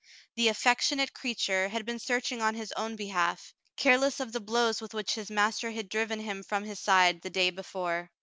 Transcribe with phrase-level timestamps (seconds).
[0.33, 4.95] The affectionate creature had been searching on his own behalf, careless of the blows with
[4.95, 8.09] which his master had driven him from his side the day before.